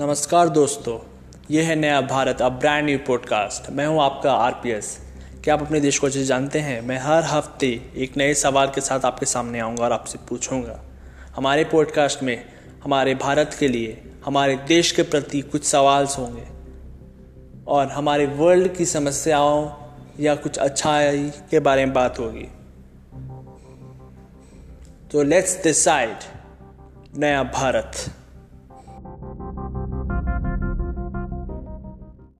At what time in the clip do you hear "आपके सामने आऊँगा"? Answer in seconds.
9.04-9.84